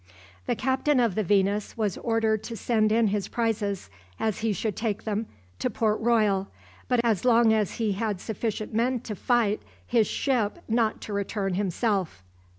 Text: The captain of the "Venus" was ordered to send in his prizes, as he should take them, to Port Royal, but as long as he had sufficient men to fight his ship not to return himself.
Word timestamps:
The 0.47 0.55
captain 0.55 0.99
of 0.99 1.13
the 1.13 1.21
"Venus" 1.23 1.77
was 1.77 1.95
ordered 1.99 2.41
to 2.45 2.57
send 2.57 2.91
in 2.91 3.09
his 3.09 3.27
prizes, 3.27 3.87
as 4.19 4.39
he 4.39 4.51
should 4.51 4.75
take 4.75 5.03
them, 5.03 5.27
to 5.59 5.69
Port 5.69 5.99
Royal, 6.01 6.47
but 6.87 6.99
as 7.03 7.23
long 7.23 7.53
as 7.53 7.73
he 7.73 7.91
had 7.91 8.19
sufficient 8.19 8.73
men 8.73 9.01
to 9.01 9.13
fight 9.15 9.61
his 9.85 10.07
ship 10.07 10.57
not 10.67 11.01
to 11.01 11.13
return 11.13 11.53
himself. 11.53 12.23